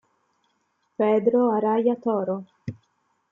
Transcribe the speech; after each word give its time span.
Pedro 0.97 1.39
Araya 1.57 1.95
Toro 2.03 2.35